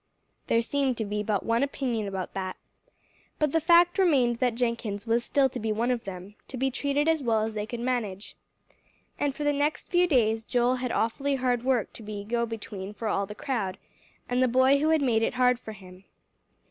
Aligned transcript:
There 0.47 0.63
seemed 0.63 0.97
to 0.97 1.05
be 1.05 1.21
but 1.21 1.45
one 1.45 1.61
opinion 1.61 2.07
about 2.07 2.33
that. 2.33 2.57
But 3.37 3.51
the 3.51 3.61
fact 3.61 3.99
remained 3.99 4.37
that 4.39 4.55
Jenkins 4.55 5.05
was 5.05 5.23
still 5.23 5.47
to 5.49 5.59
be 5.59 5.71
one 5.71 5.91
of 5.91 6.05
them, 6.05 6.33
to 6.47 6.57
be 6.57 6.71
treated 6.71 7.07
as 7.07 7.21
well 7.21 7.43
as 7.43 7.53
they 7.53 7.67
could 7.67 7.81
manage. 7.81 8.35
And 9.19 9.35
for 9.35 9.43
the 9.43 9.53
next 9.53 9.89
few 9.89 10.07
days, 10.07 10.43
Joel 10.43 10.77
had 10.77 10.91
awfully 10.91 11.35
hard 11.35 11.61
work 11.61 11.93
to 11.93 12.01
be 12.01 12.23
go 12.23 12.47
between 12.47 12.95
for 12.95 13.07
all 13.09 13.27
the 13.27 13.35
crowd, 13.35 13.77
and 14.27 14.41
the 14.41 14.47
boy 14.47 14.79
who 14.79 14.89
had 14.89 15.03
made 15.03 15.21
it 15.21 15.35
hard 15.35 15.59
for 15.59 15.73
him. 15.73 16.05